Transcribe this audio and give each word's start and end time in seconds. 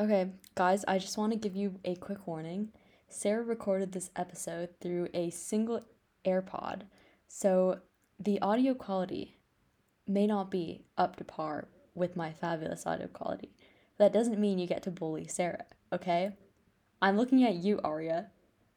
Okay, 0.00 0.30
guys, 0.54 0.82
I 0.88 0.96
just 0.98 1.18
want 1.18 1.34
to 1.34 1.38
give 1.38 1.54
you 1.54 1.78
a 1.84 1.94
quick 1.94 2.26
warning. 2.26 2.70
Sarah 3.10 3.42
recorded 3.42 3.92
this 3.92 4.08
episode 4.16 4.70
through 4.80 5.08
a 5.12 5.28
single 5.28 5.82
AirPod, 6.24 6.84
so 7.28 7.80
the 8.18 8.40
audio 8.40 8.72
quality 8.72 9.36
may 10.08 10.26
not 10.26 10.50
be 10.50 10.84
up 10.96 11.16
to 11.16 11.24
par 11.24 11.68
with 11.94 12.16
my 12.16 12.32
fabulous 12.32 12.86
audio 12.86 13.08
quality. 13.08 13.50
That 13.98 14.10
doesn't 14.10 14.40
mean 14.40 14.58
you 14.58 14.66
get 14.66 14.82
to 14.84 14.90
bully 14.90 15.26
Sarah, 15.26 15.66
okay? 15.92 16.30
I'm 17.02 17.18
looking 17.18 17.44
at 17.44 17.56
you, 17.56 17.78
Aria. 17.84 18.28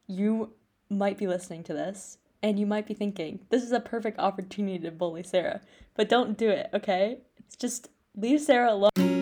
You 0.07 0.51
might 0.89 1.17
be 1.17 1.27
listening 1.27 1.63
to 1.63 1.73
this, 1.73 2.17
and 2.41 2.59
you 2.59 2.65
might 2.65 2.85
be 2.85 2.93
thinking, 2.93 3.39
this 3.49 3.63
is 3.63 3.71
a 3.71 3.79
perfect 3.79 4.19
opportunity 4.19 4.79
to 4.79 4.91
bully 4.91 5.23
Sarah. 5.23 5.61
But 5.95 6.09
don't 6.09 6.37
do 6.37 6.49
it, 6.49 6.69
okay? 6.73 7.19
It's 7.37 7.55
just 7.55 7.87
leave 8.13 8.41
Sarah 8.41 8.73
alone. 8.73 9.12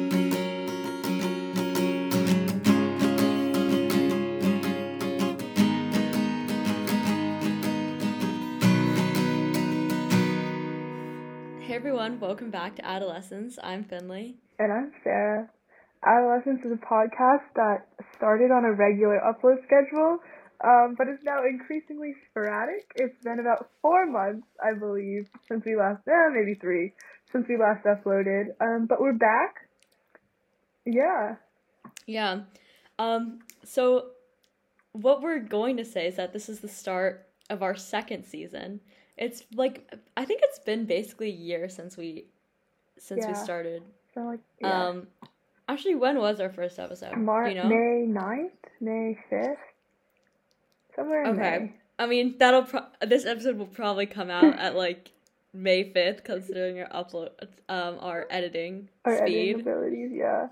Everyone, 11.81 12.19
welcome 12.19 12.51
back 12.51 12.75
to 12.75 12.85
Adolescence. 12.85 13.57
I'm 13.63 13.83
Finley. 13.83 14.35
And 14.59 14.71
I'm 14.71 14.91
Sarah. 15.03 15.49
Adolescence 16.05 16.63
is 16.63 16.73
a 16.73 16.85
podcast 16.85 17.41
that 17.55 17.87
started 18.15 18.51
on 18.51 18.65
a 18.65 18.71
regular 18.71 19.19
upload 19.25 19.63
schedule, 19.65 20.19
um, 20.63 20.93
but 20.95 21.07
is 21.07 21.17
now 21.23 21.39
increasingly 21.43 22.13
sporadic. 22.29 22.85
It's 22.97 23.15
been 23.23 23.39
about 23.39 23.71
four 23.81 24.05
months, 24.05 24.45
I 24.63 24.77
believe, 24.77 25.25
since 25.47 25.65
we 25.65 25.75
last, 25.75 26.07
eh, 26.07 26.29
maybe 26.31 26.53
three, 26.53 26.93
since 27.31 27.47
we 27.49 27.57
last 27.57 27.83
uploaded. 27.83 28.49
Um, 28.61 28.85
but 28.85 29.01
we're 29.01 29.13
back. 29.13 29.67
Yeah. 30.85 31.37
Yeah. 32.05 32.41
Um, 32.99 33.39
so 33.63 34.09
what 34.91 35.23
we're 35.23 35.39
going 35.39 35.77
to 35.77 35.85
say 35.85 36.05
is 36.05 36.17
that 36.17 36.31
this 36.31 36.47
is 36.47 36.59
the 36.59 36.69
start 36.69 37.27
of 37.49 37.63
our 37.63 37.73
second 37.75 38.25
season. 38.25 38.81
It's 39.17 39.43
like 39.55 39.91
I 40.17 40.25
think 40.25 40.41
it's 40.43 40.59
been 40.59 40.85
basically 40.85 41.27
a 41.27 41.35
year 41.35 41.69
since 41.69 41.97
we 41.97 42.25
since 42.97 43.25
we 43.25 43.33
started. 43.35 43.83
So, 44.13 44.21
like, 44.21 44.39
yeah. 44.59 44.87
Um 44.89 45.07
actually 45.69 45.95
when 45.95 46.19
was 46.19 46.39
our 46.39 46.49
first 46.49 46.79
episode? 46.79 47.15
Mar- 47.17 47.45
Do 47.45 47.49
you 47.55 47.61
know? 47.61 47.69
May 47.69 48.07
9th? 48.07 48.49
May 48.79 49.17
5th? 49.31 49.55
Somewhere 50.95 51.23
in 51.23 51.29
Okay. 51.39 51.59
May. 51.59 51.73
I 51.99 52.07
mean, 52.07 52.35
that'll 52.39 52.63
pro- 52.63 52.87
this 53.05 53.25
episode 53.25 53.57
will 53.57 53.67
probably 53.67 54.05
come 54.05 54.29
out 54.29 54.53
at 54.59 54.75
like 54.75 55.11
May 55.53 55.83
5th 55.91 56.23
considering 56.23 56.79
our 56.81 56.89
upload 57.03 57.29
um 57.69 57.97
our 57.99 58.25
editing 58.29 58.89
Our 59.05 59.17
speed. 59.17 59.55
editing 59.55 59.61
abilities, 59.61 60.11
yeah. 60.13 60.47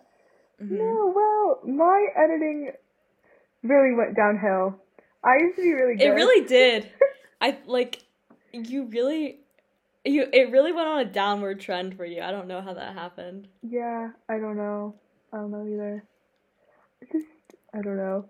Mhm. 0.61 0.71
No, 0.71 1.13
well, 1.15 1.61
my 1.73 2.07
editing 2.15 2.71
really 3.63 3.95
went 3.95 4.15
downhill. 4.15 4.75
I 5.23 5.37
used 5.41 5.55
to 5.55 5.61
be 5.63 5.71
really 5.73 5.95
good. 5.95 6.03
It 6.07 6.11
really 6.11 6.47
did. 6.47 6.89
I 7.41 7.57
like 7.65 8.03
you 8.53 8.85
really 8.85 9.39
you 10.05 10.27
it 10.31 10.51
really 10.51 10.71
went 10.71 10.87
on 10.87 10.99
a 10.99 11.05
downward 11.05 11.59
trend 11.59 11.95
for 11.95 12.05
you. 12.05 12.21
I 12.21 12.31
don't 12.31 12.47
know 12.47 12.61
how 12.61 12.73
that 12.73 12.93
happened. 12.93 13.47
Yeah, 13.61 14.11
I 14.29 14.37
don't 14.37 14.57
know. 14.57 14.95
I 15.33 15.37
don't 15.37 15.51
know 15.51 15.65
either. 15.67 16.03
It's 17.01 17.11
just, 17.11 17.27
I 17.73 17.81
don't 17.81 17.97
know. 17.97 18.25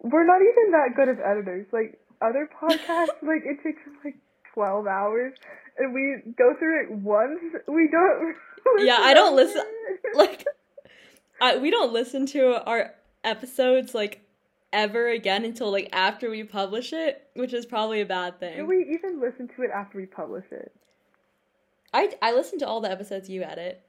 We're 0.00 0.24
not 0.26 0.40
even 0.40 0.72
that 0.72 0.94
good 0.96 1.08
as 1.08 1.18
editors. 1.24 1.66
Like, 1.72 2.00
other 2.20 2.48
podcasts, 2.62 3.08
like, 3.22 3.42
it 3.44 3.62
takes 3.62 3.80
like 4.04 4.16
12 4.54 4.86
hours, 4.86 5.34
and 5.78 5.92
we 5.94 6.16
go 6.36 6.54
through 6.58 6.84
it 6.84 6.90
once. 6.90 7.40
We 7.68 7.88
don't. 7.90 8.34
Yeah, 8.78 8.98
I 9.00 9.12
don't 9.12 9.34
listen- 9.34 9.64
Like 10.14 10.44
I 11.40 11.56
we 11.56 11.72
don't 11.72 11.92
listen 11.92 12.26
to 12.26 12.64
our 12.64 12.94
episodes 13.24 13.92
like 13.92 14.21
ever 14.72 15.08
again 15.08 15.44
until 15.44 15.70
like 15.70 15.88
after 15.92 16.30
we 16.30 16.44
publish 16.44 16.92
it, 16.92 17.26
which 17.34 17.52
is 17.52 17.66
probably 17.66 18.00
a 18.00 18.06
bad 18.06 18.40
thing. 18.40 18.56
Do 18.56 18.66
we 18.66 18.86
even 18.94 19.20
listen 19.20 19.48
to 19.56 19.62
it 19.62 19.70
after 19.74 19.98
we 19.98 20.06
publish 20.06 20.44
it? 20.50 20.72
I 21.92 22.12
I 22.22 22.32
listen 22.32 22.58
to 22.60 22.66
all 22.66 22.80
the 22.80 22.90
episodes 22.90 23.28
you 23.28 23.42
edit. 23.42 23.82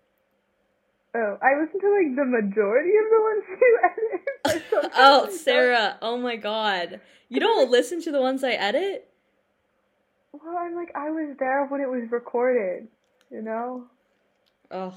Oh, 1.16 1.38
I 1.44 1.62
listen 1.62 1.80
to, 1.80 1.90
like, 1.92 2.16
the 2.16 2.26
majority 2.26 2.90
of 2.98 3.06
the 3.12 3.22
ones 3.22 3.44
you 3.62 3.80
edit. 3.84 4.26
but 4.44 4.64
sometimes 4.72 4.94
I 4.96 5.00
Oh. 5.28 5.30
Sarah. 5.30 5.98
Oh 6.02 6.18
my 6.18 6.36
god. 6.38 7.00
You 7.30 7.40
don't 7.40 7.70
listen 7.78 8.02
to 8.04 8.12
the 8.12 8.20
ones 8.20 8.44
I 8.44 8.52
edit? 8.54 9.08
Well, 10.32 10.58
I'm 10.58 10.74
like, 10.76 10.92
I 10.96 11.12
was 11.12 11.36
there 11.40 11.66
when 11.68 11.82
it 11.82 11.88
was 11.90 12.10
recorded, 12.12 12.88
you 13.30 13.44
know? 13.44 13.86
Oh. 14.72 14.92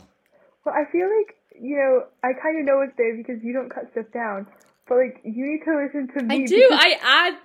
Well, 0.65 0.75
I 0.75 0.91
feel 0.91 1.07
like, 1.15 1.37
you 1.61 1.77
know, 1.77 2.07
I 2.25 2.33
kind 2.33 2.59
of 2.59 2.65
know 2.65 2.81
it's 2.81 2.97
there 2.97 3.15
because 3.15 3.45
you 3.45 3.53
don't 3.53 3.69
cut 3.69 3.91
stuff 3.93 4.07
down. 4.15 4.47
But, 4.89 4.99
like, 4.99 5.21
you 5.25 5.47
need 5.47 5.65
to 5.65 5.83
listen 5.85 6.09
to 6.17 6.25
me. 6.25 6.45
I 6.45 6.47
do. 6.47 6.69
I 6.73 6.99
add 7.03 7.39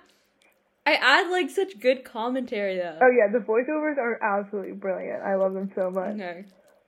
I 0.84 0.94
add 0.94 1.30
like 1.30 1.48
such 1.48 1.78
good 1.78 2.04
commentary 2.04 2.76
though. 2.76 2.98
Oh, 3.00 3.10
yeah, 3.10 3.30
the 3.32 3.38
voiceovers 3.38 3.98
are 3.98 4.18
absolutely 4.22 4.72
brilliant. 4.72 5.22
I 5.22 5.36
love 5.36 5.54
them 5.54 5.70
so 5.76 5.90
much. 5.90 6.14
Okay. 6.14 6.44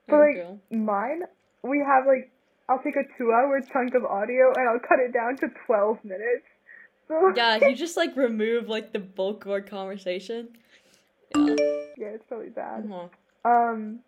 But, 0.09 0.17
like, 0.17 0.37
cool. 0.43 0.61
mine, 0.71 1.23
we 1.63 1.79
have, 1.79 2.05
like, 2.07 2.31
I'll 2.69 2.83
take 2.83 2.97
a 2.97 3.05
two 3.17 3.31
hour 3.31 3.61
chunk 3.73 3.95
of 3.95 4.05
audio 4.05 4.53
and 4.57 4.69
I'll 4.69 4.81
cut 4.81 4.99
it 4.99 5.13
down 5.13 5.37
to 5.39 5.49
12 5.67 6.05
minutes. 6.05 6.47
So, 7.09 7.33
Yeah, 7.37 7.59
you 7.69 7.77
just 7.77 7.97
like 7.97 8.17
remove 8.17 8.69
like 8.69 8.93
the 8.93 8.99
bulk 8.99 9.45
of 9.45 9.51
our 9.53 9.61
conversation. 9.61 10.49
Yeah. 11.37 11.55
yeah, 11.99 12.07
it's 12.15 12.25
really 12.31 12.49
bad. 12.49 12.85
Mhm. 12.85 13.11
Um, 13.45 14.01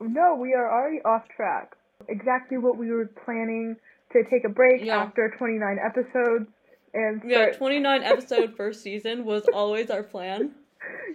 no, 0.00 0.36
we 0.36 0.54
are 0.54 0.70
already 0.70 1.02
off 1.02 1.24
track. 1.34 1.74
Exactly 2.08 2.58
what 2.58 2.76
we 2.78 2.90
were 2.90 3.06
planning 3.24 3.76
to 4.12 4.24
take 4.30 4.44
a 4.44 4.48
break 4.48 4.82
Yeah. 4.84 5.02
after 5.02 5.32
29 5.38 5.78
episodes 5.84 6.50
and 6.94 7.22
Yeah, 7.24 7.52
29 7.52 8.02
episode 8.02 8.56
first 8.56 8.82
season 8.82 9.24
was 9.24 9.46
always 9.52 9.90
our 9.90 10.02
plan. 10.02 10.54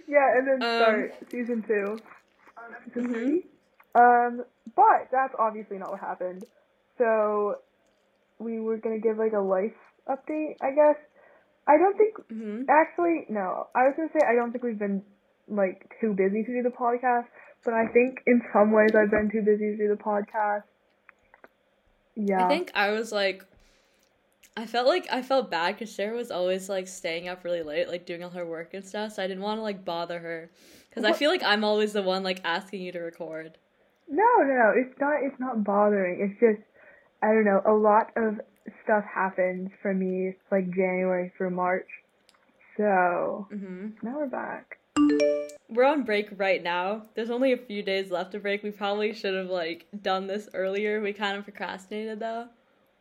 Yeah, 0.06 0.38
and 0.38 0.46
then 0.46 0.62
Um, 0.62 0.76
start 0.76 1.12
season 1.28 1.62
two. 1.66 1.98
Season 2.94 3.42
Mhm. 3.94 3.98
Um, 3.98 4.44
but 4.76 5.08
that's 5.10 5.34
obviously 5.38 5.78
not 5.78 5.90
what 5.90 5.98
happened. 6.00 6.44
So 6.98 7.56
we 8.38 8.60
were 8.60 8.76
gonna 8.76 9.00
give 9.00 9.18
like 9.18 9.32
a 9.32 9.40
life 9.40 9.74
update, 10.08 10.56
I 10.60 10.70
guess. 10.70 10.96
I 11.66 11.78
don't 11.78 11.96
think 11.98 12.14
hmm 12.28 12.62
actually 12.68 13.26
no. 13.28 13.66
I 13.74 13.86
was 13.88 13.94
gonna 13.96 14.10
say 14.12 14.20
I 14.26 14.34
don't 14.36 14.52
think 14.52 14.62
we've 14.62 14.78
been 14.78 15.02
like 15.48 15.90
too 16.00 16.14
busy 16.14 16.44
to 16.44 16.52
do 16.52 16.62
the 16.62 16.70
podcast, 16.70 17.26
but 17.64 17.74
I 17.74 17.86
think 17.88 18.22
in 18.26 18.40
some 18.52 18.70
ways 18.70 18.94
I've 18.94 19.10
been 19.10 19.30
too 19.30 19.42
busy 19.42 19.72
to 19.72 19.76
do 19.76 19.88
the 19.88 20.00
podcast. 20.02 20.62
Yeah. 22.16 22.40
I 22.40 22.48
think 22.48 22.70
I 22.74 22.90
was 22.90 23.12
like, 23.12 23.44
I 24.56 24.66
felt 24.66 24.86
like 24.86 25.06
I 25.12 25.22
felt 25.22 25.50
bad 25.50 25.74
because 25.74 25.94
Sarah 25.94 26.16
was 26.16 26.30
always 26.30 26.68
like 26.68 26.88
staying 26.88 27.28
up 27.28 27.44
really 27.44 27.62
late, 27.62 27.88
like 27.88 28.06
doing 28.06 28.24
all 28.24 28.30
her 28.30 28.46
work 28.46 28.74
and 28.74 28.84
stuff. 28.84 29.12
So 29.12 29.22
I 29.22 29.26
didn't 29.26 29.42
want 29.42 29.58
to 29.58 29.62
like 29.62 29.84
bother 29.84 30.18
her 30.18 30.50
because 30.88 31.04
I 31.04 31.12
feel 31.12 31.30
like 31.30 31.42
I'm 31.42 31.64
always 31.64 31.92
the 31.92 32.02
one 32.02 32.22
like 32.22 32.40
asking 32.44 32.80
you 32.80 32.92
to 32.92 33.00
record. 33.00 33.58
No, 34.08 34.24
no, 34.38 34.44
no. 34.46 34.72
It's 34.76 34.98
not. 35.00 35.22
It's 35.22 35.38
not 35.40 35.64
bothering. 35.64 36.20
It's 36.20 36.40
just 36.40 36.66
I 37.22 37.28
don't 37.28 37.44
know. 37.44 37.62
A 37.66 37.72
lot 37.72 38.12
of 38.16 38.40
stuff 38.84 39.04
happens 39.04 39.70
for 39.82 39.92
me 39.92 40.34
like 40.50 40.66
January 40.70 41.32
through 41.36 41.50
March. 41.50 41.88
So 42.76 43.48
hmm 43.50 43.88
now 44.02 44.16
we're 44.18 44.28
back. 44.28 44.78
We're 45.68 45.84
on 45.84 46.04
break 46.04 46.28
right 46.36 46.62
now. 46.62 47.02
There's 47.14 47.30
only 47.30 47.52
a 47.52 47.56
few 47.58 47.82
days 47.82 48.10
left 48.10 48.32
to 48.32 48.38
break. 48.38 48.62
We 48.62 48.70
probably 48.70 49.12
should 49.12 49.34
have 49.34 49.48
like 49.50 49.86
done 50.02 50.26
this 50.26 50.48
earlier. 50.54 51.00
We 51.00 51.12
kind 51.12 51.36
of 51.36 51.44
procrastinated 51.44 52.20
though. 52.20 52.46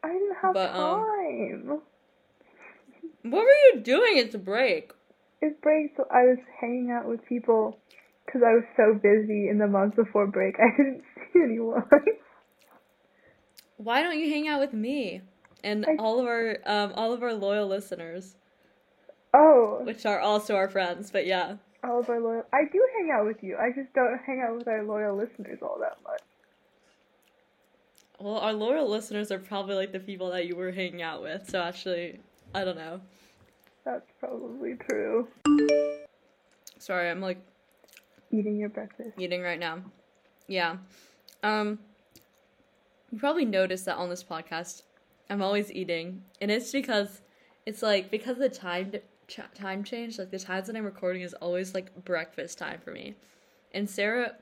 I 0.03 0.09
didn't 0.11 0.35
have 0.41 0.53
But, 0.53 0.71
um, 0.75 0.99
time. 0.99 1.81
What 3.23 3.43
were 3.43 3.73
you 3.73 3.79
doing? 3.81 4.17
It's 4.17 4.35
a 4.35 4.39
break. 4.39 4.91
It's 5.41 5.59
break, 5.61 5.93
so 5.95 6.05
I 6.11 6.23
was 6.23 6.37
hanging 6.59 6.91
out 6.91 7.07
with 7.07 7.25
people 7.27 7.79
because 8.25 8.41
I 8.43 8.53
was 8.53 8.63
so 8.75 8.93
busy 9.01 9.47
in 9.49 9.57
the 9.57 9.67
month 9.67 9.95
before 9.95 10.27
break. 10.27 10.55
I 10.59 10.75
didn't 10.75 11.03
see 11.33 11.39
anyone. 11.43 11.83
Why 13.77 14.01
don't 14.01 14.17
you 14.19 14.29
hang 14.29 14.47
out 14.47 14.59
with 14.59 14.73
me 14.73 15.21
and 15.63 15.85
I- 15.87 15.95
all 15.97 16.19
of 16.19 16.25
our 16.27 16.57
um 16.65 16.93
all 16.95 17.13
of 17.13 17.23
our 17.23 17.33
loyal 17.33 17.67
listeners, 17.67 18.35
oh, 19.33 19.79
which 19.83 20.05
are 20.05 20.19
also 20.19 20.55
our 20.55 20.67
friends? 20.69 21.09
But 21.11 21.25
yeah. 21.25 21.55
All 21.89 21.99
of 21.99 22.09
our 22.09 22.19
loyal. 22.19 22.43
I 22.53 22.63
do 22.71 22.85
hang 22.97 23.11
out 23.13 23.25
with 23.25 23.43
you. 23.43 23.57
I 23.57 23.69
just 23.71 23.93
don't 23.93 24.19
hang 24.25 24.43
out 24.47 24.57
with 24.57 24.67
our 24.67 24.83
loyal 24.83 25.15
listeners 25.15 25.59
all 25.61 25.77
that 25.81 25.97
much. 26.03 26.21
Well, 28.19 28.37
our 28.37 28.53
loyal 28.53 28.89
listeners 28.89 29.31
are 29.31 29.39
probably 29.39 29.75
like 29.75 29.91
the 29.91 29.99
people 29.99 30.31
that 30.31 30.47
you 30.47 30.55
were 30.55 30.71
hanging 30.71 31.01
out 31.01 31.21
with. 31.21 31.49
So 31.49 31.61
actually, 31.61 32.19
I 32.53 32.63
don't 32.63 32.77
know. 32.77 33.01
That's 33.83 34.09
probably 34.19 34.75
true. 34.89 35.27
Sorry, 36.79 37.09
I'm 37.09 37.21
like 37.21 37.39
Eating 38.31 38.57
your 38.57 38.69
breakfast. 38.69 39.11
eating 39.19 39.41
right 39.41 39.59
now. 39.59 39.81
Yeah. 40.47 40.77
Um 41.43 41.79
you 43.11 43.19
probably 43.19 43.45
noticed 43.45 43.85
that 43.85 43.97
on 43.97 44.09
this 44.09 44.23
podcast 44.23 44.81
I'm 45.29 45.41
always 45.41 45.71
eating, 45.71 46.21
and 46.39 46.51
it's 46.51 46.71
because 46.71 47.21
it's 47.65 47.81
like 47.81 48.11
because 48.11 48.33
of 48.33 48.39
the 48.39 48.49
time 48.49 48.93
ch- 49.27 49.39
time 49.53 49.83
change, 49.83 50.17
like 50.17 50.31
the 50.31 50.39
times 50.39 50.67
that 50.67 50.75
I'm 50.75 50.85
recording 50.85 51.21
is 51.21 51.33
always 51.35 51.73
like 51.73 52.05
breakfast 52.05 52.57
time 52.57 52.79
for 52.83 52.91
me. 52.91 53.15
And 53.73 53.89
Sarah 53.89 54.35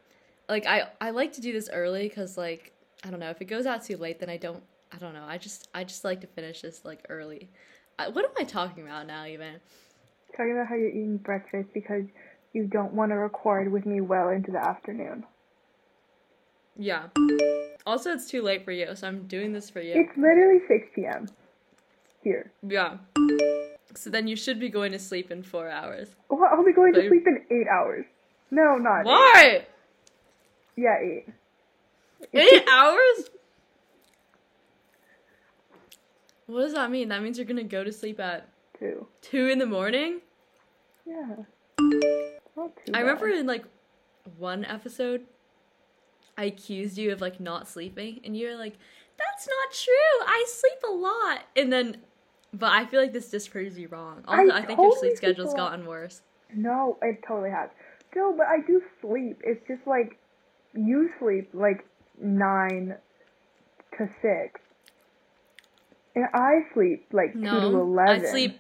like 0.50 0.66
I 0.66 0.90
I 1.00 1.12
like 1.12 1.34
to 1.34 1.42
do 1.42 1.54
this 1.54 1.70
early 1.72 2.10
cuz 2.10 2.38
like 2.38 2.74
I 3.04 3.10
don't 3.10 3.20
know, 3.20 3.30
if 3.30 3.42
it 3.42 3.46
goes 3.46 3.66
out 3.66 3.84
too 3.84 3.98
late 3.98 4.20
then 4.20 4.30
I 4.30 4.38
don't 4.38 4.64
I 4.94 4.98
don't 4.98 5.14
know. 5.14 5.26
I 5.28 5.38
just 5.38 5.70
I 5.74 5.84
just 5.84 6.04
like 6.04 6.22
to 6.22 6.28
finish 6.28 6.62
this 6.62 6.86
like 6.86 7.06
early. 7.10 7.50
I, 7.98 8.10
what 8.10 8.26
am 8.26 8.32
I 8.38 8.44
talking 8.44 8.84
about 8.84 9.08
now 9.08 9.26
even? 9.26 9.60
Talking 10.36 10.54
about 10.54 10.68
how 10.68 10.76
you're 10.76 10.90
eating 10.90 11.18
breakfast 11.18 11.70
because 11.74 12.04
you 12.54 12.66
don't 12.66 12.94
want 12.94 13.12
to 13.12 13.16
record 13.16 13.72
with 13.72 13.86
me 13.86 14.02
well 14.02 14.30
into 14.30 14.52
the 14.52 14.58
afternoon. 14.58 15.26
Yeah. 16.78 17.08
Also, 17.86 18.12
it's 18.12 18.30
too 18.30 18.42
late 18.42 18.64
for 18.64 18.72
you, 18.72 18.96
so 18.96 19.08
I'm 19.08 19.28
doing 19.28 19.54
this 19.54 19.70
for 19.70 19.82
you. 19.82 19.94
It's 19.96 20.18
literally 20.18 20.60
6 20.68 20.88
p.m. 20.96 21.28
here. 22.24 22.52
Yeah. 22.68 22.98
So 23.96 24.10
then 24.10 24.28
you 24.28 24.36
should 24.36 24.60
be 24.60 24.70
going 24.70 24.92
to 24.92 25.00
sleep 25.00 25.32
in 25.32 25.44
four 25.44 25.70
hours. 25.70 26.10
Well, 26.30 26.50
I'll 26.52 26.64
be 26.66 26.74
going 26.74 26.94
But 26.94 27.02
to 27.02 27.08
sleep 27.10 27.28
in 27.28 27.46
eight 27.52 27.68
hours. 27.68 28.06
No, 28.52 28.78
not 28.78 29.02
eight. 29.02 29.06
Why? 29.06 29.66
Yeah, 30.76 30.98
eight. 31.02 31.26
Eight 32.34 32.64
hours? 32.72 33.30
What 36.48 36.62
does 36.62 36.74
that 36.74 36.92
mean? 36.92 37.10
That 37.10 37.22
means 37.24 37.38
you're 37.38 37.48
gonna 37.48 37.64
go 37.64 37.84
to 37.84 37.92
sleep 37.92 38.20
at 38.20 38.48
Two. 38.78 39.08
two 39.22 39.48
in 39.48 39.60
the 39.60 39.66
morning? 39.66 40.22
Yeah. 41.06 41.36
I 42.94 43.00
remember 43.00 43.30
in 43.30 43.48
like 43.48 43.66
one 44.38 44.66
episode, 44.66 45.26
I 46.38 46.46
accused 46.46 46.98
you 46.98 47.12
of 47.12 47.22
like 47.22 47.40
not 47.40 47.68
sleeping, 47.68 48.22
and 48.24 48.36
you 48.38 48.50
were 48.50 48.56
like, 48.56 48.76
"That's 49.18 49.48
not 49.48 49.74
true. 49.74 50.28
I 50.28 50.46
sleep 50.48 50.80
a 50.88 50.92
lot." 50.92 51.42
And 51.56 51.72
then, 51.72 51.98
but 52.54 52.72
I 52.72 52.86
feel 52.86 53.02
like 53.02 53.14
this 53.14 53.30
disproves 53.30 53.78
you 53.78 53.88
wrong. 53.88 54.24
Also, 54.28 54.52
I, 54.52 54.58
I 54.60 54.62
think 54.62 54.78
your 54.78 54.92
totally 54.92 55.00
sleep 55.00 55.12
sleep 55.12 55.18
schedule's 55.18 55.54
lot. 55.54 55.72
gotten 55.72 55.86
worse. 55.86 56.22
No, 56.56 56.98
it 57.02 57.18
totally 57.28 57.50
has. 57.50 57.70
Still, 58.12 58.34
but 58.38 58.46
I 58.48 58.60
do 58.66 58.82
sleep. 59.02 59.42
It's 59.44 59.66
just 59.68 59.86
like 59.88 60.20
you 60.76 61.10
sleep 61.20 61.50
like 61.54 61.86
nine 62.22 62.96
to 63.98 64.10
six, 64.22 64.62
and 66.16 66.26
I 66.34 66.62
sleep 66.74 67.08
like 67.12 67.34
two 67.34 67.40
to 67.50 67.56
eleven. 67.80 68.26
I 68.26 68.30
sleep. 68.30 68.60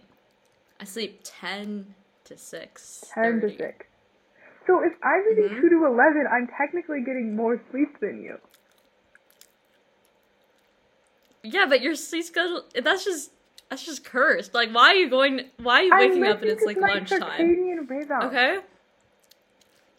I 0.80 0.86
sleep 0.86 1.22
ten 1.24 1.94
to 2.26 2.38
six. 2.38 3.04
ten 3.14 3.42
to 3.42 3.50
six. 3.50 3.86
So 4.66 4.82
if 4.84 4.94
I'm 5.04 5.24
sleeping 5.28 5.58
Mhm. 5.58 5.62
two 5.62 5.70
to 5.70 5.86
eleven, 5.86 6.26
I'm 6.32 6.48
technically 6.58 7.02
getting 7.06 7.36
more 7.36 7.62
sleep 7.72 8.00
than 8.00 8.24
you. 8.24 8.38
Yeah, 11.44 11.66
but 11.68 11.82
your 11.82 11.96
sleep 11.96 12.24
schedule. 12.26 12.64
That's 12.82 13.06
just. 13.06 13.32
That's 13.74 13.86
just 13.88 14.04
cursed. 14.06 14.54
Like, 14.54 14.70
why 14.72 14.90
are 14.90 14.94
you 14.94 15.10
going? 15.10 15.50
Why 15.58 15.80
are 15.80 15.84
you 16.04 16.10
waking 16.12 16.28
up 16.28 16.44
and 16.44 16.52
it's 16.52 16.64
like 16.64 16.78
listening 16.78 17.06
to 17.06 17.20
my 17.22 17.28
lunchtime? 17.40 18.28
Okay. 18.28 18.60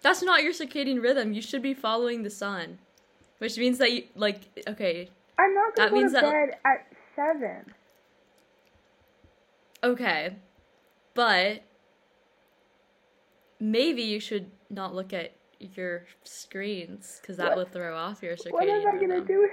That's 0.00 0.22
not 0.22 0.44
your 0.44 0.52
circadian 0.52 1.02
rhythm. 1.02 1.32
You 1.32 1.42
should 1.42 1.60
be 1.60 1.74
following 1.74 2.22
the 2.22 2.30
sun, 2.30 2.78
which 3.38 3.58
means 3.58 3.78
that 3.78 3.90
you 3.90 4.04
like. 4.14 4.42
Okay, 4.68 5.10
I'm 5.36 5.54
not 5.56 5.74
gonna 5.74 5.88
That 5.88 5.90
go 5.92 5.96
means 5.98 6.12
to 6.12 6.20
that- 6.20 6.32
bed 6.32 6.56
at 6.64 6.86
seven. 7.16 7.74
okay, 9.82 10.36
but 11.14 11.62
maybe 13.58 14.02
you 14.02 14.20
should 14.20 14.52
not 14.70 14.94
look 14.94 15.12
at 15.12 15.32
your 15.58 16.06
screens 16.22 17.18
because 17.20 17.38
that 17.38 17.48
What? 17.48 17.56
will 17.56 17.64
throw 17.64 17.96
off 17.96 18.22
your 18.22 18.36
circadian 18.36 18.52
What 18.52 18.68
am 18.68 18.86
I 18.86 18.92
gonna 19.00 19.14
rhythm. 19.14 19.26
do? 19.26 19.50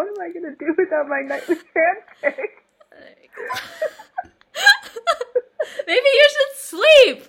What 0.00 0.08
am 0.08 0.14
I 0.18 0.32
gonna 0.32 0.56
do 0.58 0.74
without 0.78 1.08
my 1.08 1.20
nightly 1.20 1.56
pancake? 2.22 2.22
Maybe 5.86 6.06
you 6.06 6.28
should 6.30 6.56
sleep. 6.56 7.28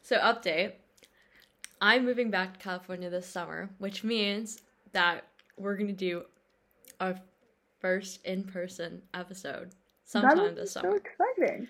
So 0.00 0.16
update. 0.16 0.72
I'm 1.82 2.06
moving 2.06 2.30
back 2.30 2.54
to 2.54 2.58
California 2.58 3.10
this 3.10 3.26
summer, 3.26 3.68
which 3.76 4.04
means 4.04 4.62
that 4.92 5.24
we're 5.58 5.76
gonna 5.76 5.92
do 5.92 6.22
our 6.98 7.20
first 7.78 8.24
in-person 8.24 9.02
episode 9.12 9.68
That 9.68 9.74
sometime 10.06 10.54
be 10.54 10.60
this 10.62 10.72
so 10.72 10.80
summer. 10.80 10.96
exciting. 10.96 11.68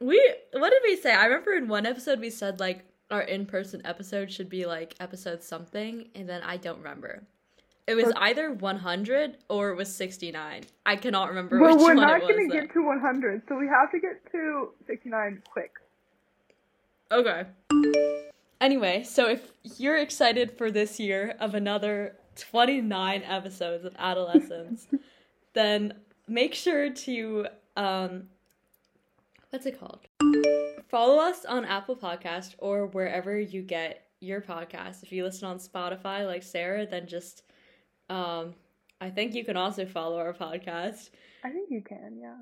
We 0.00 0.32
what 0.52 0.70
did 0.70 0.82
we 0.84 0.94
say? 0.94 1.12
I 1.12 1.24
remember 1.24 1.54
in 1.54 1.66
one 1.66 1.86
episode 1.86 2.20
we 2.20 2.30
said 2.30 2.60
like 2.60 2.84
our 3.10 3.22
in-person 3.22 3.82
episode 3.84 4.30
should 4.30 4.48
be 4.48 4.66
like 4.66 4.94
episode 5.00 5.42
something, 5.42 6.08
and 6.14 6.28
then 6.28 6.40
I 6.44 6.56
don't 6.56 6.78
remember. 6.78 7.24
It 7.86 7.94
was 7.94 8.12
either 8.16 8.52
100 8.52 9.38
or 9.48 9.70
it 9.70 9.76
was 9.76 9.92
69. 9.94 10.62
I 10.86 10.96
cannot 10.96 11.28
remember 11.28 11.58
Well, 11.58 11.76
which 11.76 11.82
we're 11.84 11.94
not 11.94 12.20
gonna 12.20 12.46
get 12.46 12.72
to 12.72 12.84
100, 12.84 13.42
so 13.48 13.56
we 13.56 13.66
have 13.66 13.90
to 13.90 13.98
get 13.98 14.30
to 14.32 14.70
69 14.86 15.42
quick. 15.50 15.72
Okay. 17.10 17.44
Anyway, 18.60 19.02
so 19.02 19.28
if 19.28 19.52
you're 19.78 19.96
excited 19.96 20.56
for 20.56 20.70
this 20.70 21.00
year 21.00 21.34
of 21.40 21.54
another 21.54 22.16
29 22.36 23.22
episodes 23.24 23.84
of 23.84 23.96
Adolescence, 23.98 24.86
then 25.54 25.94
make 26.28 26.54
sure 26.54 26.90
to 26.90 27.46
um 27.76 28.28
what's 29.50 29.66
it 29.66 29.80
called? 29.80 30.00
Follow 30.88 31.18
us 31.18 31.44
on 31.44 31.64
Apple 31.64 31.96
Podcast 31.96 32.54
or 32.58 32.86
wherever 32.86 33.38
you 33.38 33.62
get 33.62 34.06
your 34.20 34.40
podcast. 34.40 35.02
If 35.02 35.12
you 35.12 35.24
listen 35.24 35.48
on 35.48 35.58
Spotify 35.58 36.26
like 36.26 36.42
Sarah, 36.42 36.86
then 36.86 37.06
just 37.06 37.42
um 38.10 38.54
I 39.00 39.08
think 39.08 39.34
you 39.34 39.44
can 39.46 39.56
also 39.56 39.86
follow 39.86 40.18
our 40.18 40.34
podcast. 40.34 41.08
I 41.42 41.48
think 41.48 41.70
you 41.70 41.80
can, 41.82 42.18
yeah. 42.20 42.36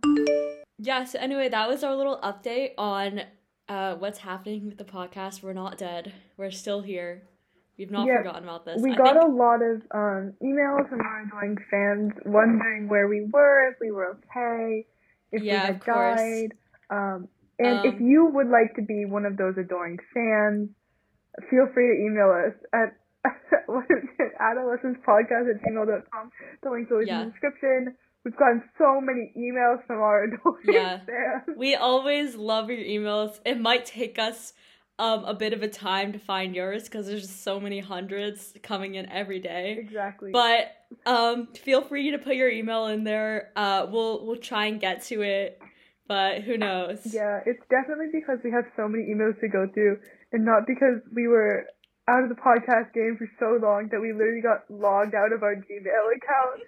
Yeah, 0.79 1.05
so 1.05 1.19
anyway, 1.21 1.49
that 1.49 1.69
was 1.69 1.85
our 1.85 1.95
little 1.95 2.19
update 2.21 2.73
on 2.77 3.21
uh, 3.69 3.95
what's 3.95 4.19
happening 4.19 4.67
with 4.67 4.77
the 4.77 4.85
podcast. 4.85 5.41
We're 5.41 5.53
not 5.53 5.79
dead. 5.79 6.13
We're 6.37 6.51
still 6.51 6.81
here. 6.83 7.23
We've 7.79 7.93
not 7.93 8.09
Yeah, 8.09 8.19
forgotten 8.19 8.43
about 8.43 8.65
this. 8.65 8.83
We 8.83 8.91
I 8.91 8.97
got 8.97 9.13
think, 9.15 9.25
a 9.25 9.29
lot 9.29 9.63
of 9.63 9.83
um, 9.95 10.33
emails 10.43 10.89
from 10.89 11.01
our 11.01 11.23
adoring 11.23 11.59
fans 11.71 12.13
wondering 12.27 12.89
where 12.89 13.07
we 13.07 13.29
were, 13.33 13.69
if 13.71 13.77
we 13.81 13.93
were 13.93 14.19
okay, 14.19 14.85
if 15.31 15.43
Yeah, 15.45 15.63
we 15.63 15.67
had 15.75 15.85
died. 15.85 16.55
Um, 16.91 17.29
and 17.61 17.85
if 17.85 17.95
Um, 18.01 18.03
you 18.09 18.25
would 18.27 18.49
like 18.49 18.75
to 18.77 18.83
be 18.83 19.05
one 19.05 19.27
of 19.27 19.37
those 19.37 19.57
adoring 19.59 19.99
fans, 20.13 20.71
feel 21.51 21.69
free 21.73 21.87
to 21.95 22.03
email 22.03 22.31
us 22.31 22.55
at 22.73 22.97
what 23.67 23.85
is 23.91 24.09
it, 24.19 24.33
adolescencepodcast 24.41 25.51
at 25.55 25.63
gmail.com. 25.63 26.31
The 26.63 26.71
link's 26.71 26.91
always 26.91 27.09
Yeah. 27.09 27.21
in 27.23 27.27
the 27.27 27.31
description. 27.33 27.95
We've 28.25 28.37
gotten 28.37 28.63
so 28.79 29.01
many 29.01 29.33
emails 29.39 29.85
from 29.87 29.99
our 30.01 30.25
adoring 30.25 30.65
Yeah. 30.65 30.99
fans. 30.99 31.57
we 31.57 31.75
always 31.77 32.35
love 32.35 32.69
your 32.71 32.79
emails. 32.79 33.39
It 33.45 33.61
might 33.61 33.85
take 33.87 34.19
us 34.19 34.53
um, 34.99 35.25
a 35.25 35.35
bit 35.35 35.53
of 35.53 35.63
a 35.63 35.69
time 35.69 36.13
to 36.13 36.19
find 36.19 36.57
yours 36.57 36.85
because 36.85 37.07
there's 37.07 37.23
just 37.23 37.45
so 37.45 37.61
many 37.61 37.79
hundreds 37.79 38.55
coming 38.65 38.97
in 38.97 39.09
every 39.11 39.39
day. 39.39 39.77
Exactly. 39.79 40.33
But 40.33 40.73
um, 41.07 41.47
feel 41.55 41.83
free 41.83 42.11
to 42.11 42.19
put 42.19 42.35
your 42.35 42.51
email 42.51 42.87
in 42.87 43.05
there. 43.05 43.53
Uh, 43.55 43.87
we'll 43.89 44.27
we'll 44.27 44.37
try 44.41 44.67
and 44.67 44.81
get 44.81 45.05
to 45.05 45.23
it, 45.23 45.61
but 46.09 46.43
who 46.43 46.57
knows? 46.59 46.99
Yeah, 47.15 47.39
it's 47.47 47.63
definitely 47.71 48.09
because 48.13 48.41
we 48.43 48.51
have 48.51 48.65
so 48.77 48.89
many 48.89 49.05
emails 49.05 49.39
to 49.41 49.47
go 49.49 49.69
through, 49.73 50.01
and 50.33 50.45
not 50.45 50.67
because 50.67 51.01
we 51.15 51.29
were 51.29 51.67
out 52.09 52.23
of 52.25 52.29
the 52.31 52.35
podcast 52.35 52.93
game 52.95 53.17
for 53.19 53.29
so 53.39 53.59
long 53.65 53.89
that 53.93 54.01
we 54.01 54.13
literally 54.13 54.41
got 54.41 54.65
logged 54.71 55.15
out 55.15 55.33
of 55.33 55.43
our 55.43 55.55
Gmail 55.55 56.17
account. 56.17 56.63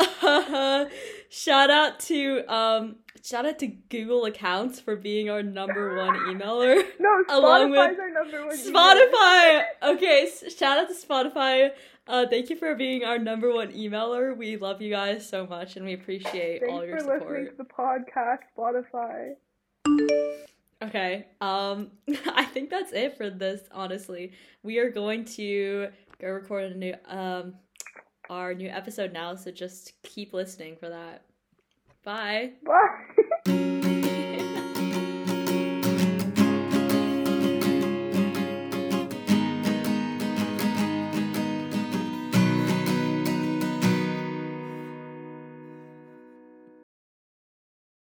shout 1.28 1.70
out 1.70 2.00
to 2.00 2.42
um 2.52 2.96
shout 3.22 3.44
out 3.46 3.58
to 3.58 3.66
Google 3.66 4.24
accounts 4.24 4.80
for 4.80 4.96
being 4.96 5.28
our 5.28 5.42
number 5.42 5.96
one 5.96 6.14
emailer. 6.28 6.82
No, 7.00 7.24
Along 7.38 7.70
Spotify's 7.70 7.90
with 7.90 7.98
our 8.00 8.10
number 8.10 8.46
one. 8.46 8.56
emailer. 8.56 9.10
Spotify. 9.12 9.62
Okay, 9.94 10.30
shout 10.56 10.78
out 10.78 10.88
to 10.88 10.94
Spotify. 10.94 11.70
Uh, 12.06 12.26
thank 12.28 12.50
you 12.50 12.56
for 12.56 12.74
being 12.74 13.04
our 13.04 13.18
number 13.18 13.52
one 13.52 13.72
emailer. 13.72 14.36
We 14.36 14.56
love 14.56 14.80
you 14.82 14.90
guys 14.90 15.28
so 15.28 15.46
much, 15.46 15.76
and 15.76 15.84
we 15.84 15.92
appreciate 15.94 16.62
all 16.68 16.80
Thanks 16.80 16.86
your 16.88 17.00
for 17.00 17.18
listening 17.18 17.44
to 17.46 17.56
support. 17.56 18.06
the 18.06 18.12
podcast, 18.12 19.34
Spotify. 19.86 20.46
Okay, 20.82 21.26
um, 21.40 21.90
I 22.34 22.44
think 22.44 22.70
that's 22.70 22.92
it 22.92 23.16
for 23.16 23.28
this. 23.30 23.62
Honestly, 23.72 24.32
we 24.62 24.78
are 24.78 24.90
going 24.90 25.24
to 25.36 25.88
go 26.20 26.28
record 26.28 26.72
a 26.72 26.76
new 26.76 26.94
um 27.06 27.54
our 28.30 28.54
new 28.54 28.68
episode 28.68 29.12
now, 29.12 29.34
so 29.34 29.50
just 29.50 29.92
keep 30.02 30.32
listening 30.32 30.76
for 30.76 30.88
that. 30.88 31.24
Bye. 32.04 32.52
Bye. 32.64 33.04